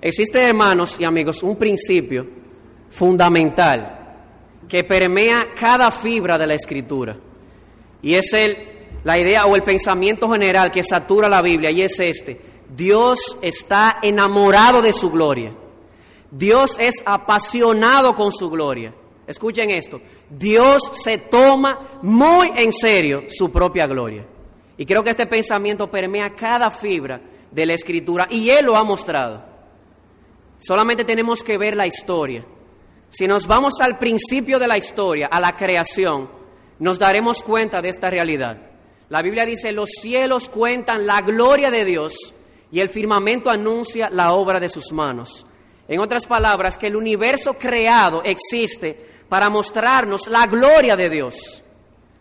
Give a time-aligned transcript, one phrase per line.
[0.00, 2.26] Existe, hermanos y amigos, un principio
[2.90, 3.96] fundamental
[4.68, 7.16] que permea cada fibra de la escritura.
[8.02, 8.56] Y es el,
[9.04, 12.40] la idea o el pensamiento general que satura la Biblia, y es este.
[12.68, 15.54] Dios está enamorado de su gloria.
[16.30, 18.94] Dios es apasionado con su gloria.
[19.26, 20.00] Escuchen esto.
[20.28, 24.26] Dios se toma muy en serio su propia gloria.
[24.76, 28.84] Y creo que este pensamiento permea cada fibra de la escritura y Él lo ha
[28.84, 29.55] mostrado.
[30.58, 32.44] Solamente tenemos que ver la historia.
[33.08, 36.30] Si nos vamos al principio de la historia, a la creación,
[36.78, 38.58] nos daremos cuenta de esta realidad.
[39.08, 42.14] La Biblia dice, los cielos cuentan la gloria de Dios
[42.72, 45.46] y el firmamento anuncia la obra de sus manos.
[45.88, 51.62] En otras palabras, que el universo creado existe para mostrarnos la gloria de Dios.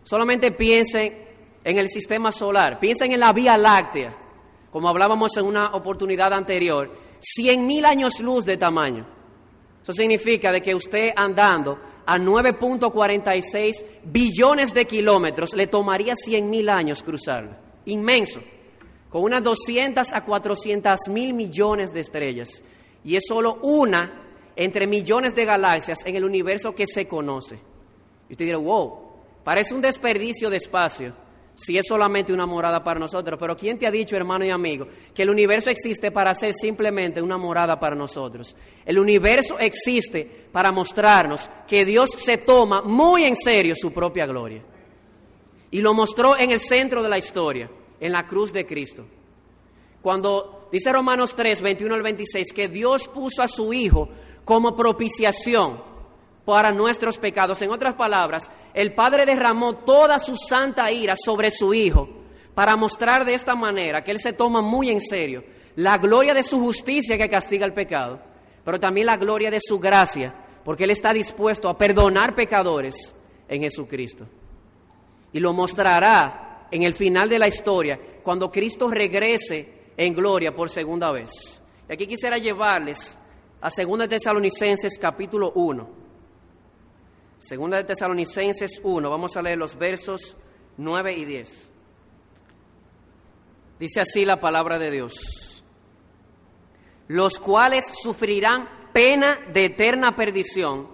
[0.04, 1.26] Solamente piensen
[1.63, 4.15] en el sistema solar, piensen en la Vía Láctea,
[4.71, 6.91] como hablábamos en una oportunidad anterior,
[7.25, 9.07] cien mil años luz de tamaño.
[9.81, 16.70] Eso significa de que usted andando a 9.46 billones de kilómetros le tomaría cien mil
[16.70, 17.55] años cruzarlo.
[17.85, 18.41] Inmenso.
[19.09, 22.62] Con unas 200 a 400 mil millones de estrellas.
[23.04, 24.21] Y es solo una
[24.55, 27.55] entre millones de galaxias en el universo que se conoce.
[28.29, 28.99] Y usted dirá, wow,
[29.43, 31.24] parece un desperdicio de espacio
[31.55, 33.37] si es solamente una morada para nosotros.
[33.39, 37.21] Pero ¿quién te ha dicho, hermano y amigo, que el universo existe para ser simplemente
[37.21, 38.55] una morada para nosotros?
[38.85, 44.63] El universo existe para mostrarnos que Dios se toma muy en serio su propia gloria.
[45.71, 49.05] Y lo mostró en el centro de la historia, en la cruz de Cristo.
[50.01, 54.09] Cuando dice Romanos 3, 21 al 26, que Dios puso a su Hijo
[54.43, 55.95] como propiciación
[56.46, 57.62] para nuestros pecados.
[57.62, 62.07] En otras palabras, el Padre derramó toda su santa ira sobre su Hijo
[62.54, 65.44] para mostrar de esta manera que Él se toma muy en serio
[65.75, 68.22] la gloria de su justicia que castiga el pecado,
[68.63, 73.13] pero también la gloria de su gracia, porque Él está dispuesto a perdonar pecadores
[73.50, 74.25] en Jesucristo.
[75.33, 80.69] Y lo mostrará en el final de la historia, cuando Cristo regrese en gloria por
[80.69, 81.62] segunda vez.
[81.89, 83.17] Y aquí quisiera llevarles
[83.62, 86.04] a 2 Tesalonicenses capítulo 1.
[87.47, 90.35] Segunda de Tesalonicenses 1, vamos a leer los versos
[90.78, 91.72] 9 y 10.
[93.79, 95.63] Dice así la palabra de Dios.
[97.07, 100.89] Los cuales sufrirán pena de eterna perdición,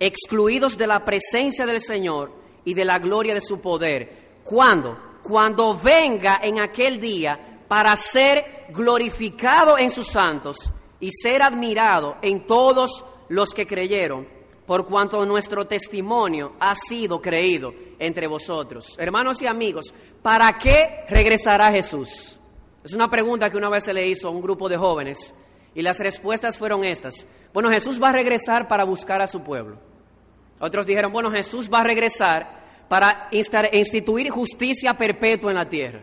[0.00, 2.32] excluidos de la presencia del Señor
[2.64, 4.40] y de la gloria de su poder.
[4.42, 4.98] ¿Cuándo?
[5.22, 12.48] Cuando venga en aquel día para ser glorificado en sus santos y ser admirado en
[12.48, 14.34] todos los que creyeron
[14.66, 18.96] por cuanto nuestro testimonio ha sido creído entre vosotros.
[18.98, 22.38] Hermanos y amigos, ¿para qué regresará Jesús?
[22.82, 25.34] Es una pregunta que una vez se le hizo a un grupo de jóvenes
[25.74, 27.26] y las respuestas fueron estas.
[27.52, 29.78] Bueno, Jesús va a regresar para buscar a su pueblo.
[30.60, 36.02] Otros dijeron, bueno, Jesús va a regresar para instituir justicia perpetua en la tierra.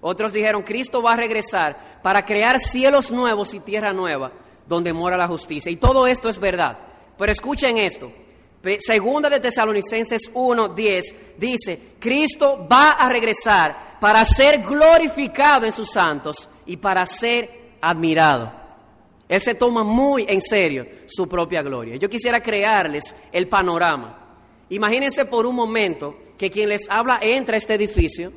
[0.00, 4.32] Otros dijeron, Cristo va a regresar para crear cielos nuevos y tierra nueva
[4.66, 5.72] donde mora la justicia.
[5.72, 6.87] Y todo esto es verdad.
[7.18, 8.12] Pero escuchen esto.
[8.78, 16.48] Segunda de Tesalonicenses 1:10 dice, Cristo va a regresar para ser glorificado en sus santos
[16.66, 18.52] y para ser admirado.
[19.28, 21.96] Él se toma muy en serio su propia gloria.
[21.96, 24.36] Yo quisiera crearles el panorama.
[24.70, 28.32] Imagínense por un momento que quien les habla entra a este edificio,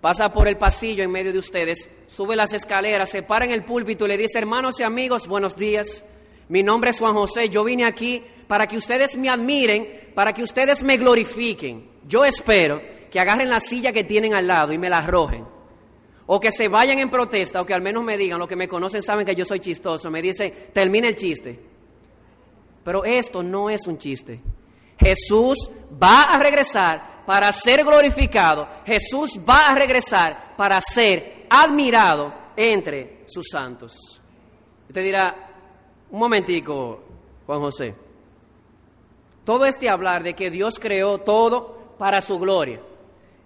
[0.00, 3.64] pasa por el pasillo en medio de ustedes, sube las escaleras, se para en el
[3.64, 6.04] púlpito y le dice, hermanos y amigos, buenos días.
[6.48, 10.42] Mi nombre es Juan José, yo vine aquí para que ustedes me admiren, para que
[10.42, 11.90] ustedes me glorifiquen.
[12.06, 15.46] Yo espero que agarren la silla que tienen al lado y me la arrojen.
[16.26, 18.68] O que se vayan en protesta, o que al menos me digan, los que me
[18.68, 21.60] conocen saben que yo soy chistoso, me dicen, termina el chiste.
[22.82, 24.40] Pero esto no es un chiste.
[24.98, 25.70] Jesús
[26.02, 28.68] va a regresar para ser glorificado.
[28.86, 33.94] Jesús va a regresar para ser admirado entre sus santos.
[34.88, 35.43] Usted dirá,
[36.14, 37.00] un momentico,
[37.44, 37.92] Juan José.
[39.44, 42.80] Todo este hablar de que Dios creó todo para su gloria.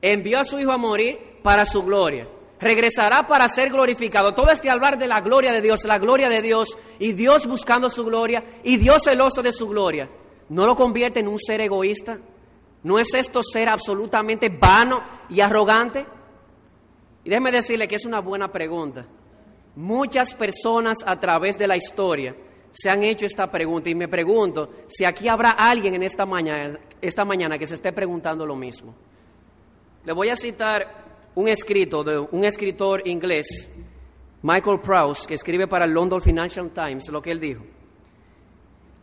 [0.02, 2.28] Envió a su Hijo a morir para su gloria.
[2.60, 4.34] Regresará para ser glorificado.
[4.34, 7.88] Todo este hablar de la gloria de Dios, la gloria de Dios y Dios buscando
[7.88, 10.10] su gloria y Dios celoso de su gloria.
[10.50, 12.18] ¿No lo convierte en un ser egoísta?
[12.82, 15.00] ¿No es esto ser absolutamente vano
[15.30, 16.04] y arrogante?
[17.24, 19.06] Y déjeme decirle que es una buena pregunta.
[19.74, 22.36] Muchas personas a través de la historia
[22.72, 26.78] se han hecho esta pregunta y me pregunto si aquí habrá alguien en esta mañana,
[27.00, 28.94] esta mañana que se esté preguntando lo mismo.
[30.04, 33.70] Le voy a citar un escrito de un escritor inglés
[34.42, 37.64] Michael Prowse, que escribe para el London Financial Times, lo que él dijo.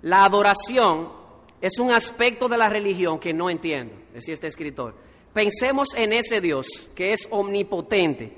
[0.02, 1.12] La adoración
[1.60, 4.96] es un aspecto de la religión que no entiendo, decía este escritor.
[5.34, 8.38] Pensemos en ese Dios que es omnipotente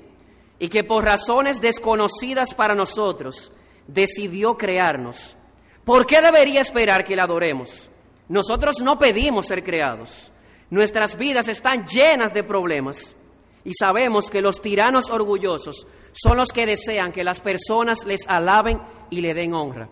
[0.58, 3.52] y que por razones desconocidas para nosotros
[3.88, 5.36] decidió crearnos.
[5.84, 7.90] ¿Por qué debería esperar que le adoremos?
[8.28, 10.30] Nosotros no pedimos ser creados.
[10.70, 13.16] Nuestras vidas están llenas de problemas
[13.64, 18.78] y sabemos que los tiranos orgullosos son los que desean que las personas les alaben
[19.10, 19.88] y le den honra.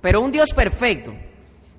[0.00, 1.14] Pero un Dios perfecto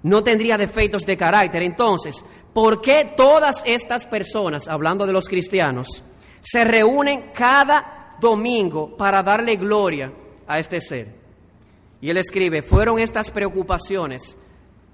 [0.04, 1.62] no tendría defectos de carácter.
[1.64, 2.24] Entonces,
[2.54, 6.04] ¿por qué todas estas personas, hablando de los cristianos,
[6.40, 10.14] se reúnen cada domingo para darle gloria
[10.48, 11.17] a este ser?
[12.02, 14.38] Y él escribe, fueron estas preocupaciones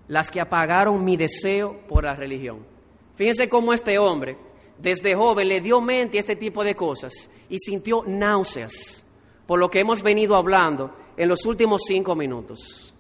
[0.07, 2.65] las que apagaron mi deseo por la religión.
[3.15, 4.38] Fíjense cómo este hombre,
[4.77, 9.03] desde joven, le dio mente a este tipo de cosas y sintió náuseas
[9.45, 12.94] por lo que hemos venido hablando en los últimos cinco minutos.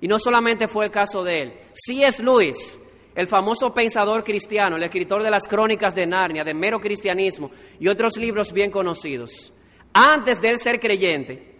[0.00, 2.80] Y no solamente fue el caso de él, sí es Luis,
[3.14, 7.88] el famoso pensador cristiano, el escritor de las crónicas de Narnia, de mero cristianismo y
[7.88, 9.52] otros libros bien conocidos.
[9.92, 11.53] Antes de él ser creyente,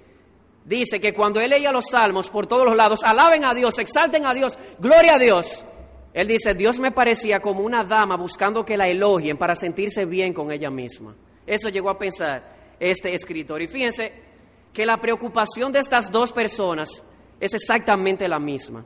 [0.65, 4.27] dice que cuando él leía los salmos por todos los lados, alaben a Dios, exalten
[4.27, 5.65] a Dios, gloria a Dios.
[6.13, 10.33] Él dice, Dios me parecía como una dama buscando que la elogien para sentirse bien
[10.33, 11.15] con ella misma.
[11.47, 13.61] Eso llegó a pensar este escritor.
[13.61, 14.13] Y fíjense
[14.73, 16.89] que la preocupación de estas dos personas
[17.41, 18.85] es exactamente la misma.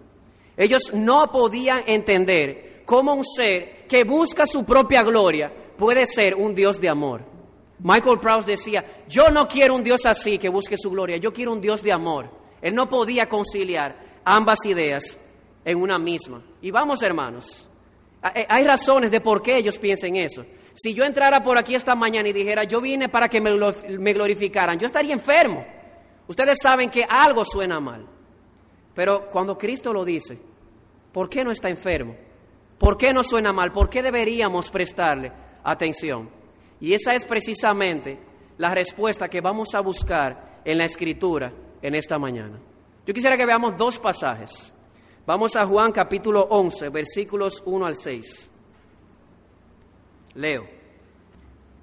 [0.57, 6.55] Ellos no podían entender cómo un ser que busca su propia gloria puede ser un
[6.55, 7.38] Dios de amor.
[7.81, 11.53] Michael Prowse decía, yo no quiero un Dios así que busque su gloria, yo quiero
[11.53, 12.31] un Dios de amor.
[12.61, 15.19] Él no podía conciliar ambas ideas
[15.65, 16.43] en una misma.
[16.61, 17.69] Y vamos, hermanos,
[18.35, 20.45] eh, hay razones de por qué ellos piensen eso.
[20.75, 24.79] Si yo entrara por aquí esta mañana y dijera, yo vine para que me glorificaran,
[24.79, 25.65] yo estaría enfermo.
[26.29, 28.07] Ustedes saben que algo suena mal.
[28.95, 30.39] Pero cuando Cristo lo dice,
[31.13, 32.17] ¿por qué no está enfermo?
[32.79, 33.73] ¿Por qué no suena mal?
[33.73, 35.33] ¿Por qué deberíamos prestarle
[35.65, 36.38] atención?
[36.81, 38.19] Y esa es precisamente
[38.59, 41.53] la respuesta que vamos a buscar en la escritura
[41.83, 42.59] en esta mañana.
[43.07, 44.73] Yo quisiera que veamos dos pasajes.
[45.27, 48.51] Vamos a Juan capítulo 11, versículos 1 al 6.
[50.35, 50.67] Leo.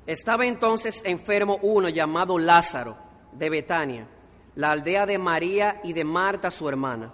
[0.05, 2.97] Estaba entonces enfermo uno llamado Lázaro
[3.31, 4.07] de Betania,
[4.55, 7.11] la aldea de María y de Marta su hermana.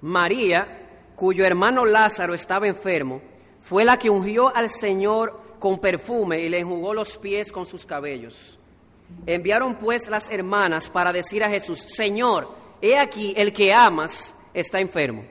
[0.00, 3.20] María, cuyo hermano Lázaro estaba enfermo,
[3.60, 7.86] fue la que ungió al Señor con perfume y le enjugó los pies con sus
[7.86, 8.58] cabellos.
[9.26, 12.48] Enviaron pues las hermanas para decir a Jesús, Señor,
[12.80, 15.24] he aquí el que amas está enfermo.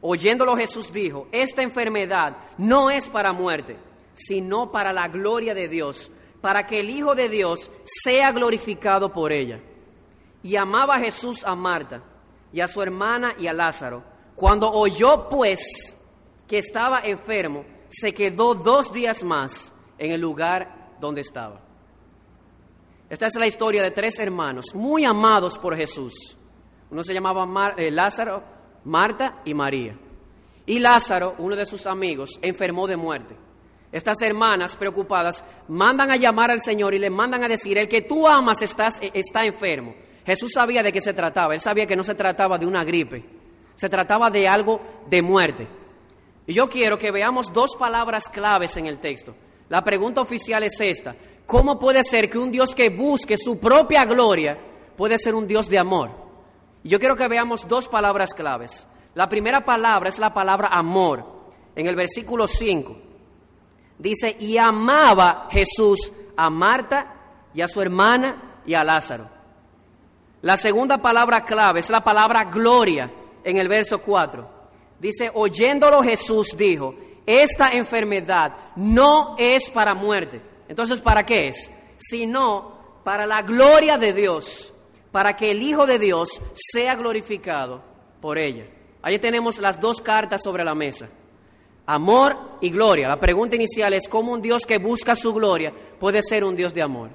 [0.00, 3.76] Oyéndolo Jesús dijo, esta enfermedad no es para muerte,
[4.14, 6.10] sino para la gloria de Dios,
[6.40, 9.60] para que el Hijo de Dios sea glorificado por ella.
[10.42, 12.02] Y amaba Jesús a Marta
[12.52, 14.02] y a su hermana y a Lázaro.
[14.34, 15.60] Cuando oyó pues
[16.46, 21.60] que estaba enfermo, se quedó dos días más en el lugar donde estaba.
[23.08, 26.14] Esta es la historia de tres hermanos muy amados por Jesús.
[26.90, 28.42] Uno se llamaba eh, Lázaro,
[28.84, 29.98] Marta y María.
[30.66, 33.36] Y Lázaro, uno de sus amigos, enfermó de muerte.
[33.90, 38.02] Estas hermanas preocupadas mandan a llamar al Señor y le mandan a decir, el que
[38.02, 39.94] tú amas eh, está enfermo.
[40.24, 43.24] Jesús sabía de qué se trataba, él sabía que no se trataba de una gripe,
[43.74, 45.79] se trataba de algo de muerte.
[46.46, 49.34] Y yo quiero que veamos dos palabras claves en el texto.
[49.68, 51.14] La pregunta oficial es esta.
[51.46, 54.58] ¿Cómo puede ser que un Dios que busque su propia gloria
[54.96, 56.10] puede ser un Dios de amor?
[56.82, 58.86] Y yo quiero que veamos dos palabras claves.
[59.14, 61.40] La primera palabra es la palabra amor.
[61.74, 62.96] En el versículo 5
[63.98, 67.14] dice, y amaba Jesús a Marta
[67.54, 69.28] y a su hermana y a Lázaro.
[70.42, 73.10] La segunda palabra clave es la palabra gloria
[73.44, 74.59] en el verso 4.
[75.00, 76.94] Dice, oyéndolo Jesús dijo,
[77.26, 80.42] esta enfermedad no es para muerte.
[80.68, 81.72] Entonces, ¿para qué es?
[81.96, 84.72] Sino para la gloria de Dios,
[85.10, 87.82] para que el Hijo de Dios sea glorificado
[88.20, 88.66] por ella.
[89.02, 91.08] Ahí tenemos las dos cartas sobre la mesa.
[91.86, 93.08] Amor y gloria.
[93.08, 96.74] La pregunta inicial es cómo un Dios que busca su gloria puede ser un Dios
[96.74, 97.10] de amor.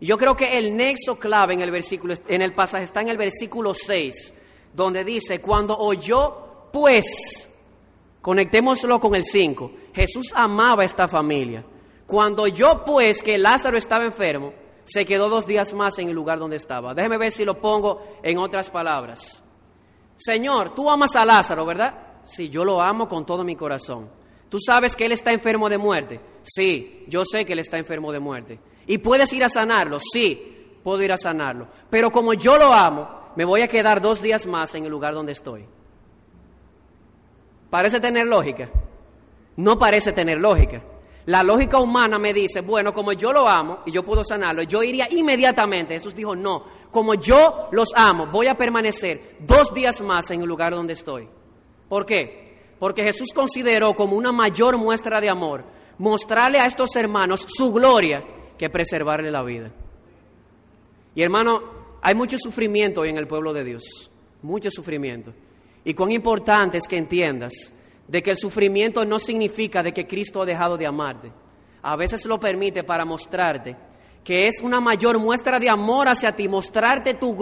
[0.00, 3.08] Y yo creo que el nexo clave en el versículo en el pasaje está en
[3.08, 4.34] el versículo 6,
[4.72, 7.50] donde dice, "Cuando oyó pues,
[8.20, 11.64] conectémoslo con el 5, Jesús amaba a esta familia.
[12.06, 14.52] Cuando yo pues que Lázaro estaba enfermo,
[14.84, 16.94] se quedó dos días más en el lugar donde estaba.
[16.94, 19.42] Déjeme ver si lo pongo en otras palabras.
[20.16, 22.20] Señor, tú amas a Lázaro, ¿verdad?
[22.24, 24.10] Sí, yo lo amo con todo mi corazón.
[24.48, 26.20] ¿Tú sabes que él está enfermo de muerte?
[26.42, 28.58] Sí, yo sé que él está enfermo de muerte.
[28.86, 29.98] ¿Y puedes ir a sanarlo?
[30.00, 31.68] Sí, puedo ir a sanarlo.
[31.88, 35.14] Pero como yo lo amo, me voy a quedar dos días más en el lugar
[35.14, 35.66] donde estoy.
[37.70, 38.68] ¿Parece tener lógica?
[39.56, 40.82] No parece tener lógica.
[41.26, 44.82] La lógica humana me dice, bueno, como yo lo amo y yo puedo sanarlo, yo
[44.82, 45.94] iría inmediatamente.
[45.94, 50.48] Jesús dijo, no, como yo los amo, voy a permanecer dos días más en el
[50.48, 51.28] lugar donde estoy.
[51.88, 52.74] ¿Por qué?
[52.78, 55.64] Porque Jesús consideró como una mayor muestra de amor
[55.98, 58.24] mostrarle a estos hermanos su gloria
[58.56, 59.70] que preservarle la vida.
[61.14, 61.60] Y hermano,
[62.00, 64.10] hay mucho sufrimiento hoy en el pueblo de Dios,
[64.42, 65.34] mucho sufrimiento.
[65.84, 67.52] Y cuán importante es que entiendas
[68.06, 71.32] de que el sufrimiento no significa de que Cristo ha dejado de amarte.
[71.82, 73.76] A veces lo permite para mostrarte
[74.24, 77.34] que es una mayor muestra de amor hacia ti, mostrarte, tu,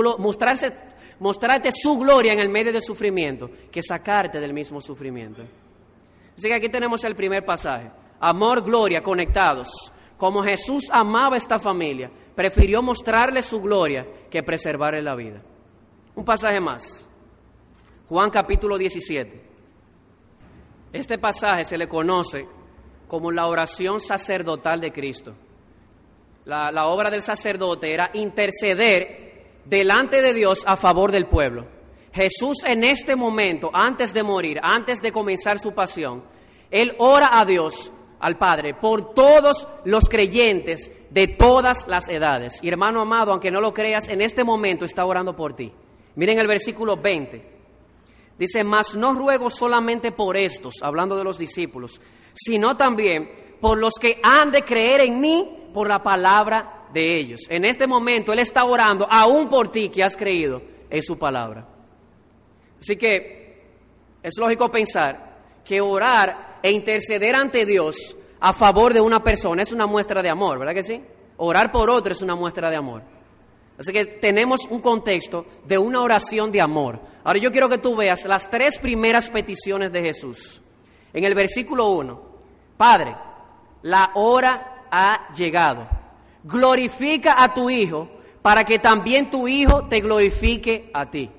[1.18, 5.42] mostrarte su gloria en el medio del sufrimiento, que sacarte del mismo sufrimiento.
[6.36, 7.90] Así que aquí tenemos el primer pasaje.
[8.20, 9.68] Amor, gloria, conectados.
[10.16, 15.42] Como Jesús amaba a esta familia, prefirió mostrarle su gloria que preservarle la vida.
[16.14, 17.07] Un pasaje más.
[18.08, 19.42] Juan capítulo 17.
[20.94, 22.46] Este pasaje se le conoce
[23.06, 25.34] como la oración sacerdotal de Cristo.
[26.46, 31.66] La, la, obra del sacerdote era interceder delante de Dios a favor del pueblo.
[32.10, 36.24] Jesús en este momento, antes de morir, antes de comenzar su pasión,
[36.70, 42.58] Él ora a Dios, al Padre, por todos los creyentes de todas las edades.
[42.62, 45.70] Y hermano amado, aunque no lo creas, en este momento está orando por ti.
[46.14, 47.57] Miren el versículo 20.
[48.38, 52.00] Dice, mas no ruego solamente por estos, hablando de los discípulos,
[52.32, 57.40] sino también por los que han de creer en mí por la palabra de ellos.
[57.48, 61.66] En este momento Él está orando aún por ti que has creído en su palabra.
[62.80, 63.66] Así que
[64.22, 69.72] es lógico pensar que orar e interceder ante Dios a favor de una persona es
[69.72, 71.02] una muestra de amor, ¿verdad que sí?
[71.38, 73.02] Orar por otro es una muestra de amor.
[73.78, 77.00] Así que tenemos un contexto de una oración de amor.
[77.24, 80.62] Ahora yo quiero que tú veas las tres primeras peticiones de Jesús.
[81.12, 82.22] En el versículo 1,
[82.76, 83.16] Padre,
[83.82, 85.86] la hora ha llegado.
[86.44, 88.08] Glorifica a tu Hijo
[88.42, 91.30] para que también tu Hijo te glorifique a ti.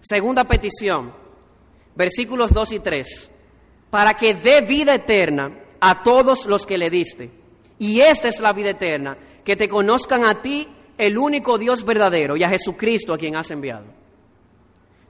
[0.00, 1.14] Segunda petición,
[1.94, 3.30] versículos 2 y 3,
[3.90, 7.30] para que dé vida eterna a todos los que le diste.
[7.78, 12.36] Y esta es la vida eterna, que te conozcan a ti el único Dios verdadero
[12.36, 14.01] y a Jesucristo a quien has enviado.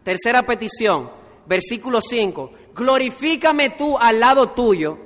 [0.02, 1.10] Tercera petición,
[1.46, 4.98] versículo 5, glorifícame tú al lado tuyo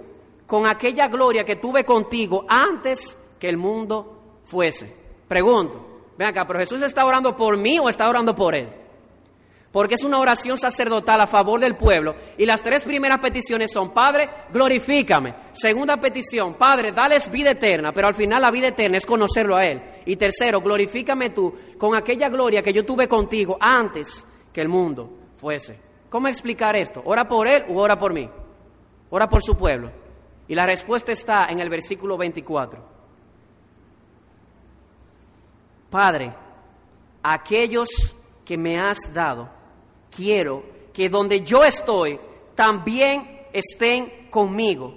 [0.46, 4.94] con aquella gloria que tuve contigo antes que el mundo fuese.
[5.28, 8.68] Pregunto, ven acá, pero Jesús está orando por mí o está orando por él?
[9.76, 12.16] porque es una oración sacerdotal a favor del pueblo.
[12.38, 15.34] Y las tres primeras peticiones son, Padre, glorifícame.
[15.52, 19.66] Segunda petición, Padre, dales vida eterna, pero al final la vida eterna es conocerlo a
[19.66, 19.82] Él.
[20.06, 24.24] Y tercero, glorifícame tú con aquella gloria que yo tuve contigo antes
[24.56, 25.78] que el mundo fuese.
[26.08, 27.02] ¿Cómo explicar esto?
[27.04, 28.26] ¿Ora por Él o ora por mí?
[29.10, 29.92] Ora por su pueblo.
[30.48, 32.82] Y la respuesta está en el versículo 24.
[35.90, 36.32] Padre,
[37.22, 37.86] aquellos
[38.46, 39.50] que me has dado,
[40.10, 42.18] quiero que donde yo estoy
[42.54, 44.94] también estén conmigo,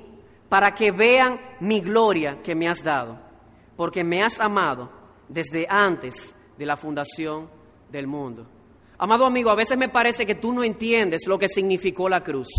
[0.47, 3.19] para que vean mi gloria que me has dado,
[3.75, 4.89] porque me has amado
[5.27, 7.49] desde antes de la fundación
[7.91, 8.47] del mundo.
[8.99, 12.49] Amado amigo, a veces me parece que tú no entiendes lo que significó la cruz.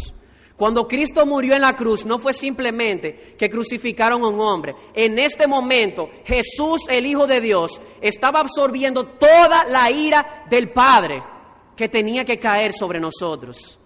[0.56, 4.74] Cuando Cristo murió en la cruz no fue simplemente que crucificaron a un hombre.
[4.92, 11.22] En este momento Jesús, el Hijo de Dios, estaba absorbiendo toda la ira del Padre
[11.74, 13.79] que tenía que caer sobre nosotros.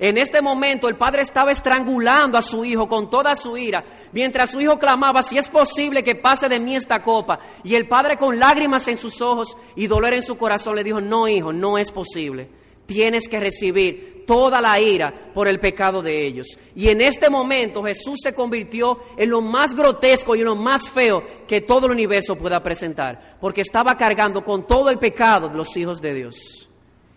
[0.00, 4.50] En este momento el padre estaba estrangulando a su hijo con toda su ira, mientras
[4.50, 7.38] su hijo clamaba, si es posible que pase de mí esta copa.
[7.62, 11.02] Y el padre con lágrimas en sus ojos y dolor en su corazón le dijo,
[11.02, 12.48] no hijo, no es posible.
[12.86, 16.58] Tienes que recibir toda la ira por el pecado de ellos.
[16.74, 20.90] Y en este momento Jesús se convirtió en lo más grotesco y en lo más
[20.90, 25.58] feo que todo el universo pueda presentar, porque estaba cargando con todo el pecado de
[25.58, 26.70] los hijos de Dios.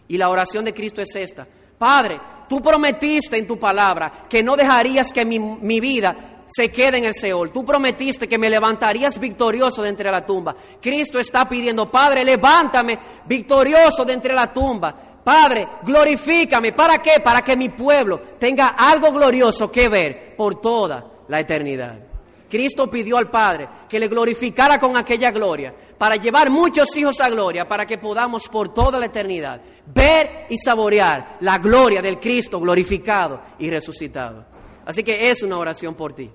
[0.10, 1.48] Y la oración de Cristo es esta.
[1.78, 7.06] Padre, tú prometiste en tu palabra que no dejarías que mi, vida se quede en
[7.06, 7.52] el Seol.
[7.52, 10.56] Tú prometiste que me levantarías victorioso de entre la tumba.
[10.82, 14.96] Cristo está pidiendo, Padre, levántame victorioso de entre la tumba.
[15.24, 16.74] Padre, glorifícame.
[16.74, 17.20] ¿Para qué?
[17.24, 22.13] Para que mi pueblo tenga algo glorioso que ver por toda la eternidad.
[22.54, 27.28] Cristo pidió al Padre que le glorificara con aquella gloria, para llevar muchos hijos a
[27.28, 32.60] gloria, para que podamos por toda la eternidad ver y saborear la gloria del Cristo
[32.60, 34.46] glorificado y resucitado.
[34.86, 36.30] Así que es una oración por ti.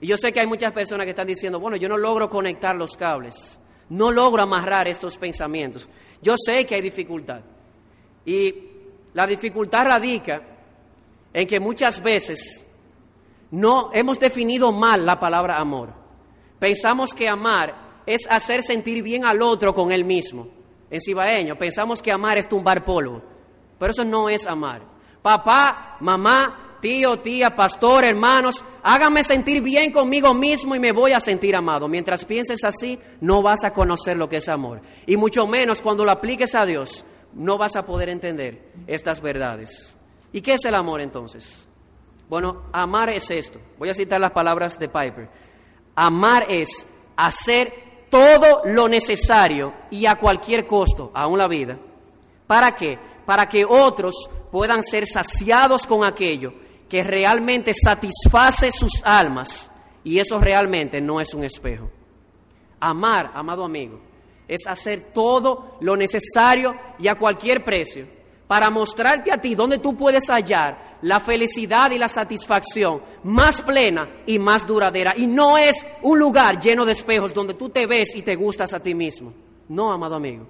[0.00, 2.74] Y yo sé que hay muchas personas que están diciendo, bueno, yo no logro conectar
[2.74, 3.60] los cables.
[3.90, 5.86] No logro amarrar estos pensamientos.
[6.22, 7.42] Yo sé que hay dificultad.
[8.24, 8.54] Y
[9.12, 10.40] la dificultad radica
[11.30, 12.64] en que muchas veces
[13.54, 15.94] no hemos definido mal la palabra amor.
[16.58, 20.48] Pensamos que amar es hacer sentir bien al otro con él mismo.
[20.90, 23.22] En cibaeño pensamos que amar es tumbar polvo,
[23.78, 24.82] pero eso no es amar.
[25.22, 31.20] Papá, mamá, tío, tía, pastor, hermanos, háganme sentir bien conmigo mismo y me voy a
[31.20, 31.86] sentir amado.
[31.86, 34.80] Mientras pienses así, no vas a conocer lo que es amor.
[35.06, 39.94] Y mucho menos cuando lo apliques a Dios, no vas a poder entender estas verdades.
[40.32, 41.68] ¿Y qué es el amor entonces?
[42.34, 43.60] Bueno, amar es esto.
[43.78, 45.28] Voy a citar las palabras de Piper.
[45.94, 51.78] Amar es hacer todo lo necesario y a cualquier costo, aún la vida.
[52.48, 52.98] ¿Para qué?
[53.24, 56.52] Para que otros puedan ser saciados con aquello
[56.88, 59.70] que realmente satisface sus almas.
[60.02, 61.88] Y eso realmente no es un espejo.
[62.80, 64.00] Amar, amado amigo,
[64.48, 69.96] es hacer todo lo necesario y a cualquier precio para mostrarte a ti dónde tú
[69.96, 75.14] puedes hallar la felicidad y la satisfacción más plena y más duradera.
[75.16, 78.72] Y no es un lugar lleno de espejos donde tú te ves y te gustas
[78.74, 79.32] a ti mismo.
[79.68, 80.46] No, amado amigo.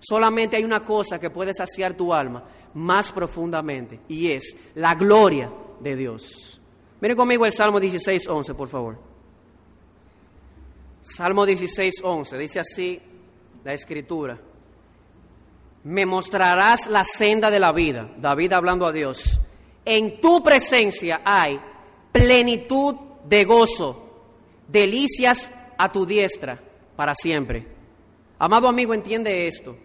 [0.00, 2.44] Solamente hay una cosa que puede saciar tu alma
[2.74, 6.60] más profundamente y es la gloria de Dios.
[7.00, 8.98] Mire conmigo el Salmo 16, 11, por favor.
[11.00, 13.00] Salmo 16, 11, dice así
[13.62, 14.38] la escritura.
[15.84, 19.38] Me mostrarás la senda de la vida, David hablando a Dios.
[19.84, 21.60] En tu presencia hay
[22.10, 24.02] plenitud de gozo,
[24.66, 26.58] delicias a tu diestra
[26.96, 27.68] para siempre.
[28.38, 29.76] Amado amigo, entiende esto.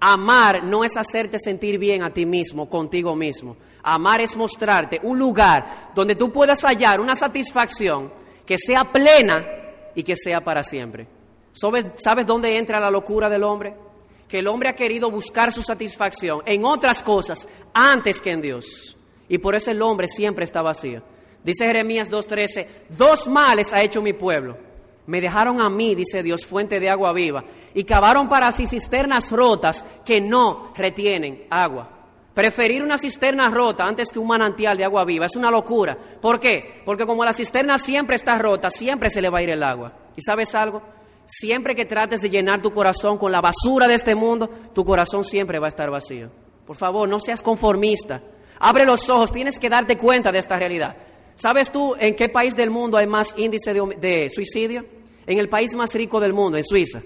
[0.00, 3.56] Amar no es hacerte sentir bien a ti mismo, contigo mismo.
[3.84, 8.12] Amar es mostrarte un lugar donde tú puedas hallar una satisfacción
[8.44, 9.46] que sea plena
[9.94, 11.06] y que sea para siempre.
[11.52, 13.85] ¿Sabes, ¿Sabes dónde entra la locura del hombre?
[14.28, 18.96] Que el hombre ha querido buscar su satisfacción en otras cosas antes que en Dios.
[19.28, 21.02] Y por eso el hombre siempre está vacío.
[21.42, 24.58] Dice Jeremías 2.13, dos males ha hecho mi pueblo.
[25.06, 29.30] Me dejaron a mí, dice Dios, fuente de agua viva, y cavaron para sí cisternas
[29.30, 31.92] rotas que no retienen agua.
[32.34, 35.96] Preferir una cisterna rota antes que un manantial de agua viva es una locura.
[36.20, 36.82] ¿Por qué?
[36.84, 39.92] Porque como la cisterna siempre está rota, siempre se le va a ir el agua.
[40.16, 40.82] ¿Y sabes algo?
[41.26, 45.24] Siempre que trates de llenar tu corazón con la basura de este mundo, tu corazón
[45.24, 46.30] siempre va a estar vacío.
[46.64, 48.22] Por favor, no seas conformista.
[48.58, 50.96] Abre los ojos, tienes que darte cuenta de esta realidad.
[51.34, 54.86] ¿Sabes tú en qué país del mundo hay más índice de, suicidio?
[55.26, 57.02] En el país más rico del mundo, en Suiza.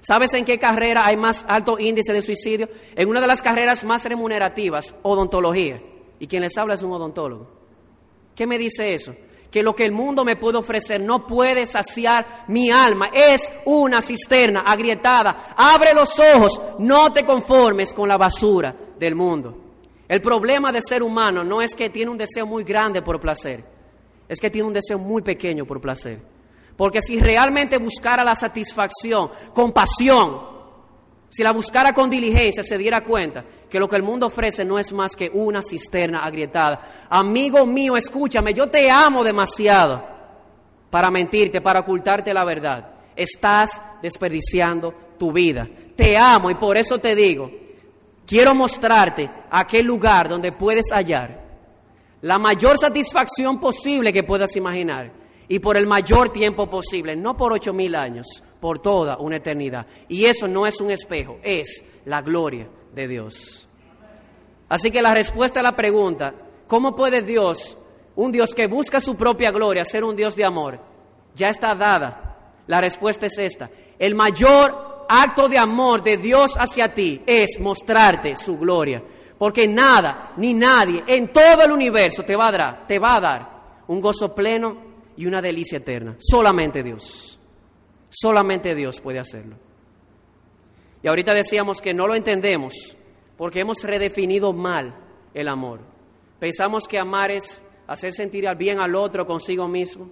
[0.00, 2.68] ¿Sabes en qué carrera hay más alto índice de suicidio?
[2.94, 5.82] En una de las carreras más remunerativas, odontología.
[6.20, 7.50] Y quien les habla es un odontólogo.
[8.34, 9.14] ¿Qué me dice eso?
[9.54, 13.10] Que lo que el mundo me puede ofrecer no puede saciar mi alma.
[13.12, 15.54] Es una cisterna agrietada.
[15.56, 19.56] Abre los ojos, no te conformes con la basura del mundo.
[20.08, 23.64] El problema de ser humano no es que tiene un deseo muy grande por placer,
[24.28, 26.20] es que tiene un deseo muy pequeño por placer.
[26.76, 30.53] Porque si realmente buscara la satisfacción con pasión,
[31.34, 34.78] si la buscara con diligencia, se diera cuenta que lo que el mundo ofrece no
[34.78, 37.06] es más que una cisterna agrietada.
[37.10, 40.00] Amigo mío, escúchame, yo te amo demasiado
[40.90, 42.88] para mentirte, para ocultarte la verdad.
[43.16, 45.68] Estás desperdiciando tu vida.
[45.96, 47.50] Te amo y por eso te digo,
[48.24, 51.42] quiero mostrarte aquel lugar donde puedes hallar
[52.20, 55.12] la mayor satisfacción posible que puedas imaginar
[55.48, 58.24] y por el mayor tiempo posible, no por ocho mil años,
[58.64, 59.86] por toda una eternidad.
[60.08, 63.68] Y eso no es un espejo, es la gloria de Dios.
[64.70, 66.32] Así que la respuesta a la pregunta,
[66.66, 67.76] ¿cómo puede Dios,
[68.16, 70.80] un Dios que busca su propia gloria, ser un Dios de amor?
[71.34, 72.54] Ya está dada.
[72.66, 73.68] La respuesta es esta.
[73.98, 79.04] El mayor acto de amor de Dios hacia ti es mostrarte su gloria.
[79.36, 83.20] Porque nada ni nadie en todo el universo te va a dar, te va a
[83.20, 83.48] dar
[83.88, 84.78] un gozo pleno
[85.18, 86.16] y una delicia eterna.
[86.18, 87.38] Solamente Dios.
[88.14, 89.56] Solamente Dios puede hacerlo.
[91.02, 92.96] Y ahorita decíamos que no lo entendemos
[93.36, 94.94] porque hemos redefinido mal
[95.34, 95.80] el amor.
[96.38, 100.08] Pensamos que amar es hacer sentir bien al otro consigo mismo.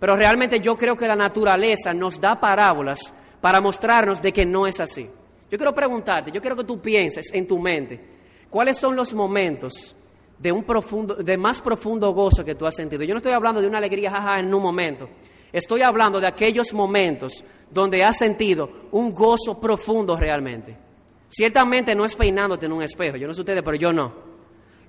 [0.00, 4.66] Pero realmente yo creo que la naturaleza nos da parábolas para mostrarnos de que no
[4.66, 5.08] es así.
[5.50, 8.00] Yo quiero preguntarte, yo quiero que tú pienses en tu mente,
[8.50, 9.94] ¿cuáles son los momentos
[10.40, 13.04] de un profundo, de más profundo gozo que tú has sentido.
[13.04, 15.08] Yo no estoy hablando de una alegría jaja en un momento.
[15.52, 20.76] Estoy hablando de aquellos momentos donde has sentido un gozo profundo realmente.
[21.28, 24.30] Ciertamente no es peinándote en un espejo, yo no sé ustedes, pero yo no.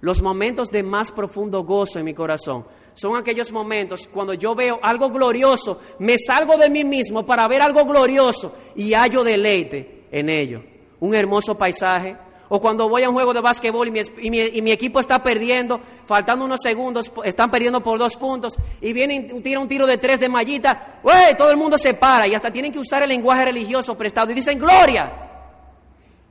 [0.02, 4.80] Los momentos de más profundo gozo en mi corazón son aquellos momentos cuando yo veo
[4.82, 10.30] algo glorioso, me salgo de mí mismo para ver algo glorioso y hallo deleite en
[10.30, 10.64] ello.
[11.00, 12.18] Un hermoso paisaje,
[12.54, 16.60] o cuando voy a un juego de básquetbol y mi, equipo está perdiendo, faltando unos
[16.62, 20.28] segundos, están perdiendo por dos puntos, y viene y tira un tiro de tres de
[20.28, 21.34] mallita, ¡wey!
[21.38, 24.34] todo el mundo se para y hasta tienen que usar el lenguaje religioso prestado y
[24.34, 25.14] dicen ¡Gloria!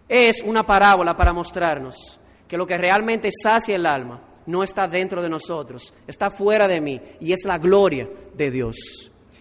[0.06, 5.22] Es una parábola para mostrarnos que lo que realmente sacia el alma no está dentro
[5.22, 8.76] de nosotros, está fuera de mí y es la gloria de Dios.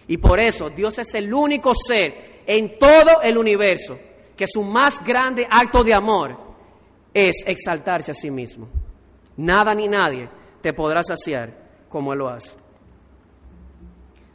[0.08, 3.98] Y por eso Dios es el único ser en todo el universo
[4.34, 6.49] que su más grande acto de amor
[7.14, 8.68] es exaltarse a sí mismo.
[9.36, 10.28] Nada ni nadie
[10.60, 12.56] te podrá saciar como Él lo hace.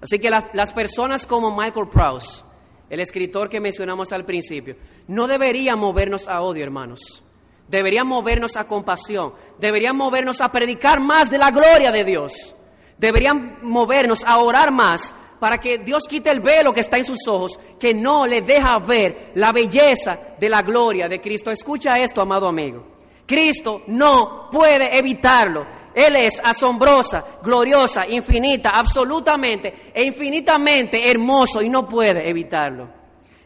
[0.02, 2.44] Así que las personas como Michael Prowse,
[2.90, 4.76] el escritor que mencionamos al principio,
[5.08, 7.24] no deberían movernos a odio, hermanos.
[7.68, 9.34] Deberían movernos a compasión.
[9.60, 12.56] Deberían movernos a predicar más de la gloria de Dios.
[12.98, 17.28] Deberían movernos a orar más para que Dios quite el velo que está en sus
[17.28, 21.52] ojos, que no le deja ver la belleza de la gloria de Cristo.
[21.52, 22.86] Escucha esto, amado amigo.
[23.26, 25.66] Cristo no puede evitarlo.
[25.94, 32.90] Él es asombrosa, gloriosa, infinita, absolutamente e infinitamente hermoso y no puede evitarlo.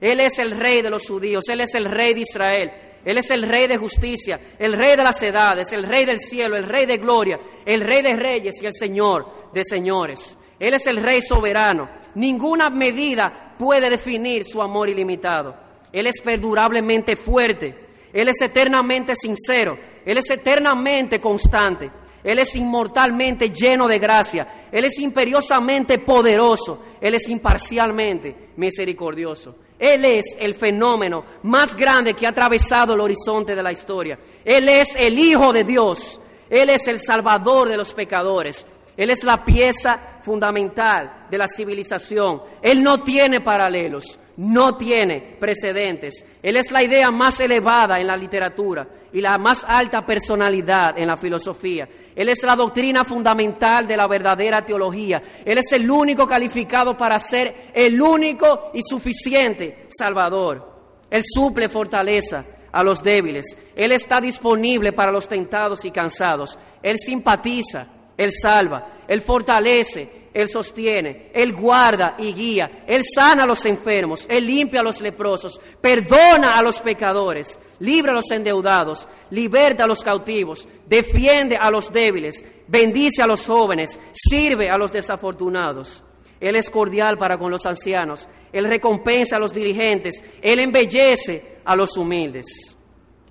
[0.01, 2.71] Él es el rey de los judíos, Él es el rey de Israel,
[3.05, 6.55] Él es el rey de justicia, el rey de las edades, el rey del cielo,
[6.55, 10.37] el rey de gloria, el rey de reyes y el Señor de señores.
[10.59, 11.89] Él es el Rey soberano.
[12.15, 15.55] Ninguna medida puede definir su amor ilimitado.
[15.91, 17.87] Él es perdurablemente fuerte.
[18.13, 19.77] Él es eternamente sincero.
[20.05, 21.91] Él es eternamente constante.
[22.23, 24.67] Él es inmortalmente lleno de gracia.
[24.71, 26.83] Él es imperiosamente poderoso.
[26.99, 29.55] Él es imparcialmente misericordioso.
[29.77, 34.19] Él es el fenómeno más grande que ha atravesado el horizonte de la historia.
[34.43, 36.19] Él es el Hijo de Dios.
[36.49, 38.65] Él es el Salvador de los pecadores.
[38.99, 42.41] Él es la pieza fundamental de la civilización.
[42.61, 46.25] Él no tiene paralelos, no tiene precedentes.
[46.43, 51.07] Él es la idea más elevada en la literatura y la más alta personalidad en
[51.07, 51.87] la filosofía.
[52.13, 55.23] Él es la doctrina fundamental de la verdadera teología.
[55.45, 60.73] Él es el único calificado para ser el único y suficiente Salvador.
[61.09, 63.45] Él suple fortaleza a los débiles.
[63.77, 66.59] Él está disponible para los tentados y cansados.
[66.83, 67.87] Él simpatiza
[68.19, 74.25] él salva, Él fortalece, Él sostiene, Él guarda y guía, Él sana a los enfermos,
[74.29, 79.87] Él limpia a los leprosos, perdona a los pecadores, libra a los endeudados, liberta a
[79.87, 86.03] los cautivos, defiende a los débiles, bendice a los jóvenes, sirve a los desafortunados.
[86.41, 91.73] Él es cordial para con los ancianos, Él recompensa a los dirigentes, Él embellece a
[91.73, 92.47] los humildes.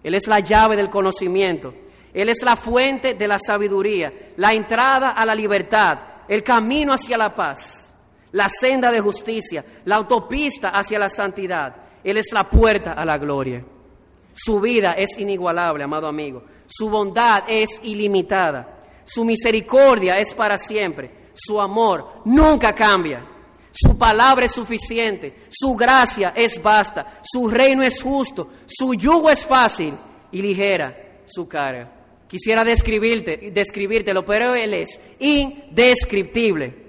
[0.02, 1.74] Él es la llave del conocimiento.
[2.12, 7.16] Él es la fuente de la sabiduría, la entrada a la libertad, el camino hacia
[7.16, 7.92] la paz,
[8.32, 11.76] la senda de justicia, la autopista hacia la santidad.
[12.02, 13.64] Él es la puerta a la gloria.
[14.32, 16.44] Su vida es inigualable, amado amigo.
[16.66, 19.02] Su bondad es ilimitada.
[19.04, 21.30] Su misericordia es para siempre.
[21.34, 23.26] Su amor nunca cambia.
[23.72, 25.46] Su palabra es suficiente.
[25.48, 27.20] Su gracia es vasta.
[27.22, 28.50] Su reino es justo.
[28.66, 29.98] Su yugo es fácil
[30.30, 30.94] y ligera
[31.26, 31.97] su carga.
[32.28, 36.88] Quisiera describirte, describírtelo, pero Él es indescriptible.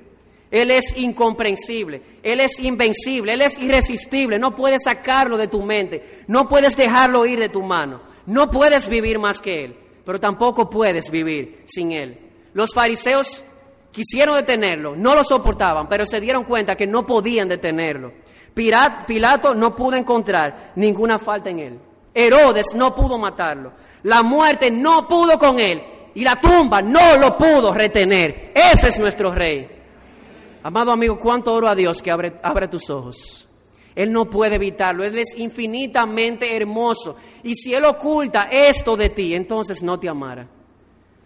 [0.51, 6.23] Él es incomprensible, Él es invencible, Él es irresistible, no puedes sacarlo de tu mente,
[6.27, 10.67] no puedes dejarlo ir de tu mano, no puedes vivir más que Él, pero tampoco
[10.67, 12.17] puedes vivir sin Él.
[12.53, 13.43] Los fariseos
[13.91, 18.11] quisieron detenerlo, no lo soportaban, pero se dieron cuenta que no podían detenerlo.
[18.55, 21.79] Pilato no pudo encontrar ninguna falta en Él.
[22.13, 23.73] Herodes no pudo matarlo.
[24.03, 25.81] La muerte no pudo con él
[26.15, 28.51] y la tumba no lo pudo retener.
[28.53, 29.67] Ese es nuestro rey.
[30.63, 33.47] Amado amigo, cuánto oro a Dios que abre, tus ojos.
[33.95, 37.15] Él no puede evitarlo, Él es infinitamente hermoso.
[37.43, 40.49] Y si Él oculta esto de ti, entonces no te amara.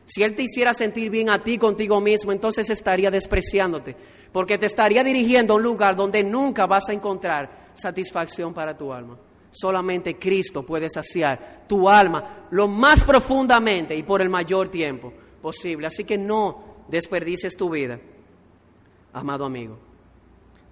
[0.05, 3.95] Si Él te hiciera sentir bien a ti contigo mismo, entonces estaría despreciándote,
[4.31, 8.93] porque te estaría dirigiendo a un lugar donde nunca vas a encontrar satisfacción para tu
[8.93, 9.17] alma.
[9.53, 15.87] Solamente Cristo puede saciar tu alma lo más profundamente y por el mayor tiempo posible.
[15.87, 17.99] Así que no desperdices tu vida,
[19.13, 19.77] amado amigo.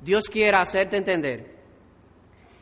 [0.02, 1.62] Dios quiere hacerte entender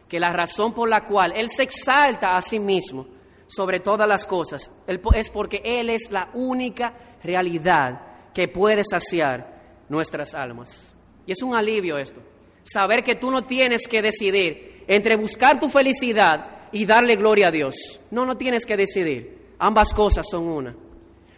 [0.09, 3.07] que la razón por la cual Él se exalta a sí mismo
[3.47, 10.35] sobre todas las cosas es porque Él es la única realidad que puede saciar nuestras
[10.35, 10.93] almas.
[11.25, 12.21] Y es un alivio esto,
[12.63, 17.51] saber que tú no tienes que decidir entre buscar tu felicidad y darle gloria a
[17.51, 17.75] Dios.
[18.11, 19.53] No, no tienes que decidir.
[19.57, 20.75] Ambas cosas son una.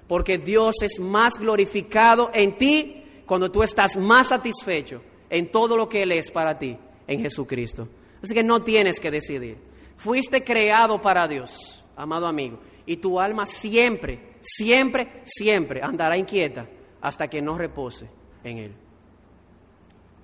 [0.07, 5.87] porque Dios es más glorificado en ti cuando tú estás más satisfecho en todo lo
[5.87, 7.87] que Él es para ti, en Jesucristo.
[8.21, 9.57] Así que no tienes que decidir.
[9.95, 16.67] Fuiste creado para Dios, amado amigo, y tu alma siempre, siempre, siempre andará inquieta
[16.99, 18.09] hasta que no repose
[18.43, 18.73] en Él.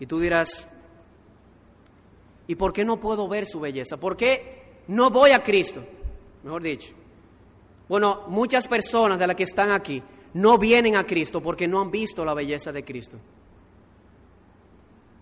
[0.02, 0.68] Y tú dirás,
[2.48, 3.98] ¿y por qué no puedo ver su belleza?
[3.98, 5.84] ¿Por qué no voy a Cristo?
[6.44, 6.94] Mejor dicho.
[7.90, 10.02] Bueno, muchas personas de las que están aquí
[10.34, 13.18] no vienen a Cristo porque no han visto la belleza de Cristo.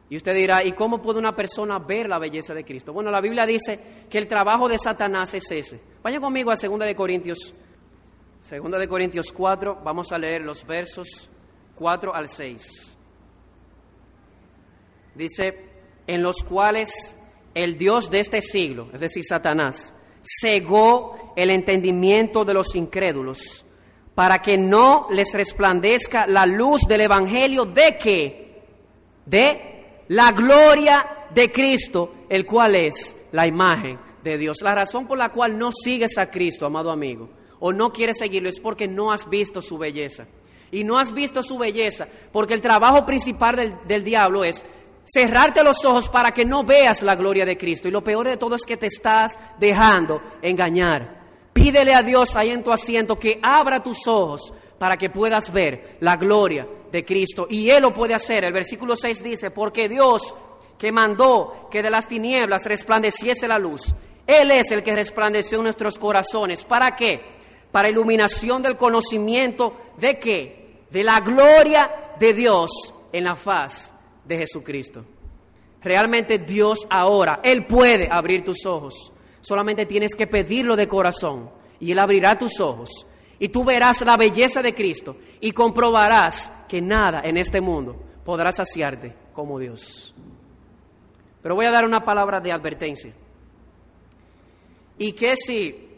[0.09, 2.93] Y usted dirá, ¿y cómo puede una persona ver la belleza de Cristo?
[2.93, 5.81] Bueno, la Biblia dice que el trabajo de Satanás es ese.
[6.03, 7.55] Vaya conmigo a 2 de Corintios,
[8.49, 11.29] 2 de Corintios 4, vamos a leer los versos
[11.75, 12.97] 4 al 6.
[15.15, 15.74] Dice,
[16.07, 17.15] en los cuales
[17.53, 19.93] el Dios de este siglo, es decir, Satanás,
[20.41, 23.65] cegó el entendimiento de los incrédulos
[24.13, 28.63] para que no les resplandezca la luz del Evangelio de qué?
[29.25, 34.57] De la gloria de Cristo, el cual es la imagen de Dios.
[34.61, 38.49] La razón por la cual no sigues a Cristo, amado amigo, o no quieres seguirlo
[38.49, 40.27] es porque no has visto su belleza.
[40.71, 44.65] Y no has visto su belleza porque el trabajo principal del, del diablo es
[45.05, 47.87] cerrarte los ojos para que no veas la gloria de Cristo.
[47.87, 51.23] Y lo peor de todo es que te estás dejando engañar.
[51.53, 55.97] Pídele a Dios ahí en tu asiento que abra tus ojos para que puedas ver
[56.01, 57.47] la gloria de Cristo.
[57.49, 58.43] Y Él lo puede hacer.
[58.43, 60.35] El versículo 6 dice, porque Dios
[60.77, 63.93] que mandó que de las tinieblas resplandeciese la luz,
[64.27, 66.65] Él es el que resplandeció en nuestros corazones.
[66.65, 67.21] ¿Para qué?
[67.71, 70.85] Para iluminación del conocimiento de qué?
[70.89, 72.69] De la gloria de Dios
[73.13, 73.94] en la faz
[74.25, 75.05] de Jesucristo.
[75.81, 79.11] Realmente Dios ahora, Él puede abrir tus ojos.
[79.41, 83.05] Solamente tienes que pedirlo de corazón y Él abrirá tus ojos
[83.39, 88.51] y tú verás la belleza de Cristo y comprobarás que nada en este mundo podrá
[88.51, 90.15] saciarte como Dios.
[91.41, 93.13] Pero voy a dar una palabra de advertencia.
[94.97, 95.89] ¿Y qué si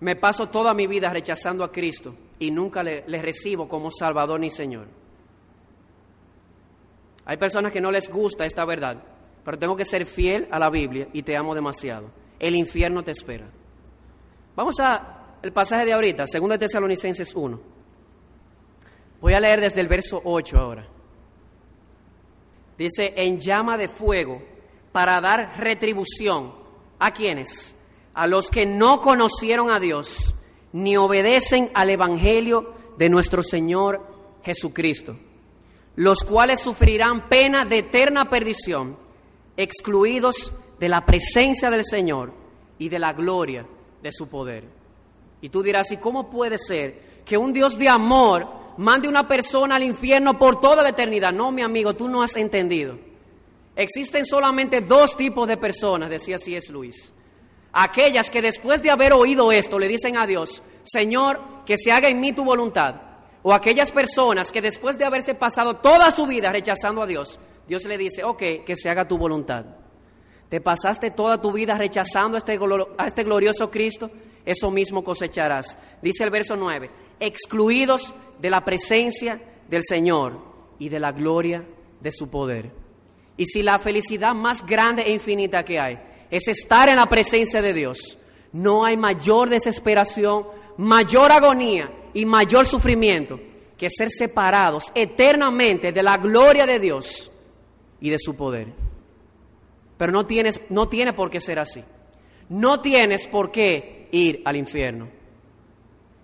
[0.00, 4.40] me paso toda mi vida rechazando a Cristo y nunca le, le recibo como Salvador
[4.40, 4.88] ni Señor?
[7.26, 9.02] Hay personas que no les gusta esta verdad,
[9.44, 12.10] pero tengo que ser fiel a la Biblia y te amo demasiado.
[12.38, 13.48] El infierno te espera.
[14.54, 17.60] Vamos al pasaje de ahorita, 2 Tesalonicenses 1.
[19.20, 20.86] Voy a leer desde el verso 8 ahora.
[22.78, 24.42] Dice, en llama de fuego
[24.92, 26.54] para dar retribución.
[26.98, 27.76] ¿A quiénes?
[28.14, 30.34] A los que no conocieron a Dios
[30.72, 34.06] ni obedecen al Evangelio de nuestro Señor
[34.42, 35.16] Jesucristo,
[35.96, 38.96] los cuales sufrirán pena de eterna perdición,
[39.56, 42.32] excluidos de la presencia del Señor
[42.78, 43.66] y de la gloria
[44.02, 44.64] de su poder.
[45.40, 49.76] Y tú dirás, ¿y cómo puede ser que un Dios de amor mande una persona
[49.76, 51.32] al infierno por toda la eternidad?
[51.32, 52.98] No, mi amigo, tú no has entendido.
[53.74, 57.12] Existen solamente dos tipos de personas, decía así es Luis.
[57.72, 62.08] Aquellas que después de haber oído esto le dicen a Dios, Señor, que se haga
[62.08, 63.02] en mí tu voluntad.
[63.42, 67.84] O aquellas personas que después de haberse pasado toda su vida rechazando a Dios, Dios
[67.84, 69.64] le dice, ok, que se haga tu voluntad.
[70.48, 72.58] Te pasaste toda tu vida rechazando a este,
[72.98, 74.10] a este glorioso Cristo,
[74.44, 75.76] eso mismo cosecharás.
[76.02, 80.40] Dice el verso 9, excluidos de la presencia del Señor
[80.78, 81.66] y de la gloria
[82.00, 82.70] de su poder.
[83.36, 85.98] Y si la felicidad más grande e infinita que hay
[86.30, 88.18] es estar en la presencia de Dios,
[88.56, 90.46] no hay mayor desesperación,
[90.78, 93.38] mayor agonía y mayor sufrimiento
[93.76, 97.30] que ser separados eternamente de la gloria de Dios
[98.00, 98.72] y de su poder.
[99.98, 101.84] Pero no, tienes, no tiene por qué ser así.
[102.48, 105.10] No tienes por qué ir al infierno.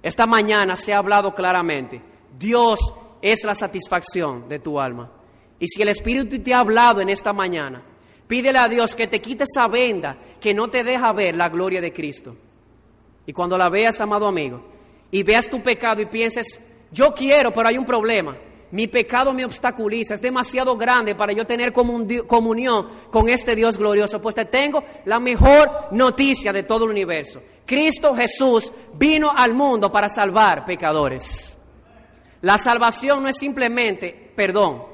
[0.02, 2.00] Esta mañana se ha hablado claramente.
[2.38, 2.80] Dios
[3.20, 5.12] es la satisfacción de tu alma.
[5.58, 7.84] Y si el Espíritu te ha hablado en esta mañana,
[8.32, 11.82] pídele a Dios que te quite esa venda que no te deja ver la gloria
[11.82, 12.34] de Cristo.
[13.26, 14.64] Y cuando la veas, amado amigo,
[15.10, 16.58] y veas tu pecado y pienses,
[16.90, 18.34] yo quiero, pero hay un problema
[18.70, 24.18] mi pecado me obstaculiza, es demasiado grande para yo tener comunión con este Dios glorioso,
[24.18, 27.42] pues te tengo la mejor noticia de todo el universo.
[27.66, 31.58] Cristo Jesús vino al mundo para salvar pecadores.
[32.40, 34.84] La salvación no es simplemente perdón.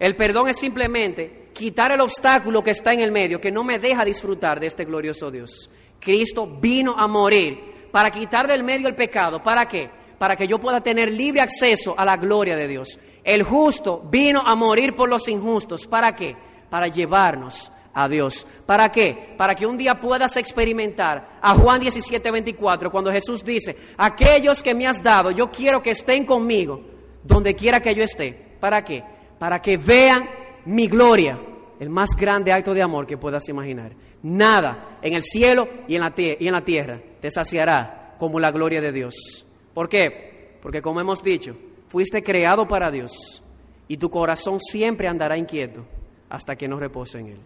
[0.00, 3.78] El perdón es simplemente quitar el obstáculo que está en el medio, que no me
[3.78, 5.70] deja disfrutar de este glorioso Dios.
[5.98, 9.42] Cristo vino a morir para quitar del medio el pecado.
[9.42, 9.90] ¿Para qué?
[10.18, 12.98] para que yo pueda tener libre acceso a la gloria de Dios.
[13.22, 15.86] El justo vino a morir por los injustos.
[15.86, 16.36] ¿Para qué?
[16.70, 18.46] Para llevarnos a Dios.
[18.64, 19.34] ¿Para qué?
[19.36, 24.74] Para que un día puedas experimentar a Juan 17, 24, cuando Jesús dice, aquellos que
[24.74, 26.80] me has dado, yo quiero que estén conmigo,
[27.22, 28.56] donde quiera que yo esté.
[28.60, 29.02] ¿Para qué?
[29.38, 30.28] Para que vean
[30.66, 31.40] mi gloria,
[31.80, 33.92] el más grande acto de amor que puedas imaginar.
[34.22, 38.50] Nada en el cielo y en la, y en la tierra te saciará como la
[38.50, 39.46] gloria de Dios.
[39.72, 40.58] ¿Por qué?
[40.62, 41.56] Porque como hemos dicho,
[41.88, 43.42] fuiste creado para Dios
[43.88, 45.86] y tu corazón siempre andará inquieto
[46.28, 47.40] hasta que no repose en Él.